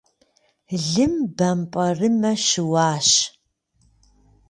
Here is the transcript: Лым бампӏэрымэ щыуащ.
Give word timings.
Лым 0.89 1.13
бампӏэрымэ 1.37 2.31
щыуащ. 2.45 3.07